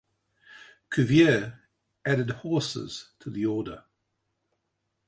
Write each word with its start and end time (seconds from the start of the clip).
Cuvier 0.89 1.59
added 2.03 2.31
horses 2.31 3.11
to 3.19 3.29
the 3.29 3.45
order. 3.45 3.83